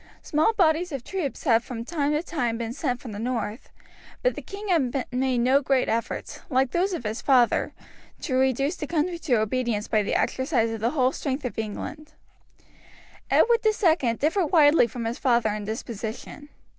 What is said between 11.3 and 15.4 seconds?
of England. Edward II differed widely from his